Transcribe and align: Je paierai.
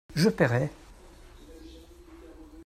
Je 0.15 0.29
paierai. 0.29 0.71